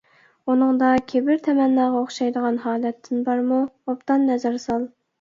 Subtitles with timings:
[0.53, 4.95] ئۇنىڭدا كىبىر، تەمەنناغا ئوخشايدىغان ھالەتتىن بارمۇ، ئوبدان نەزەر سال.